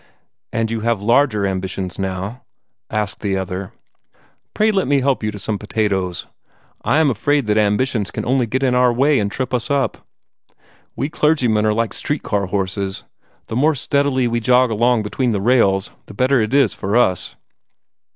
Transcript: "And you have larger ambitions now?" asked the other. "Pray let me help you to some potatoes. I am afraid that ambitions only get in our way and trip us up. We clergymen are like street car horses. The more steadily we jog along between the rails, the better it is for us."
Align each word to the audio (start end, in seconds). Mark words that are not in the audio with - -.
"And 0.51 0.71
you 0.71 0.79
have 0.79 0.99
larger 0.99 1.45
ambitions 1.45 1.99
now?" 1.99 2.41
asked 2.89 3.19
the 3.19 3.37
other. 3.37 3.71
"Pray 4.55 4.71
let 4.71 4.87
me 4.87 5.01
help 5.01 5.21
you 5.21 5.29
to 5.29 5.37
some 5.37 5.59
potatoes. 5.59 6.25
I 6.83 6.97
am 6.97 7.11
afraid 7.11 7.45
that 7.45 7.57
ambitions 7.59 8.09
only 8.23 8.47
get 8.47 8.63
in 8.63 8.73
our 8.73 8.91
way 8.91 9.19
and 9.19 9.31
trip 9.31 9.53
us 9.53 9.69
up. 9.69 9.99
We 10.95 11.07
clergymen 11.09 11.67
are 11.67 11.73
like 11.75 11.93
street 11.93 12.23
car 12.23 12.47
horses. 12.47 13.03
The 13.45 13.55
more 13.55 13.75
steadily 13.75 14.27
we 14.27 14.39
jog 14.39 14.71
along 14.71 15.03
between 15.03 15.33
the 15.33 15.39
rails, 15.39 15.91
the 16.07 16.15
better 16.15 16.41
it 16.41 16.55
is 16.55 16.73
for 16.73 16.97
us." 16.97 17.35